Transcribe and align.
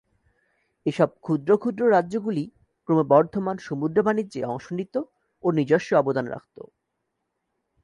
এসব 0.85 1.09
ক্ষুদ্র 1.21 1.49
ক্ষুদ্র 1.57 1.81
রাজ্যগুলি 1.91 2.43
ক্রমবর্ধমান 2.89 3.57
সমুদ্র 3.59 3.97
বাণিজ্যে 4.03 4.41
অংশ 4.45 4.65
নিত 4.71 4.95
ও 5.43 5.47
নিজস্ব 5.57 5.89
অবদান 5.95 6.25
রাখত। 6.25 6.57